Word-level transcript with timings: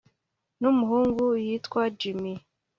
numuhungu 0.59 1.25
yitwa 1.45 1.83
Jimmy 1.99 2.33